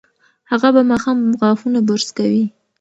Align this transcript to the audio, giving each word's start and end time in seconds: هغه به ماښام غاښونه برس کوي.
هغه 0.51 0.69
به 0.75 0.81
ماښام 0.91 1.17
غاښونه 1.39 1.79
برس 1.87 2.09
کوي. 2.17 2.45